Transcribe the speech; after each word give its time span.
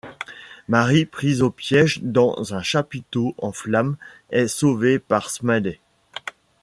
Mary 0.67 1.05
prise 1.05 1.43
au 1.43 1.51
piège 1.51 1.99
dans 2.01 2.55
un 2.55 2.63
chapiteau 2.63 3.35
en 3.37 3.51
flamme 3.51 3.97
est 4.31 4.47
sauvée 4.47 4.97
par 4.97 5.29
Smiley. 5.29 5.79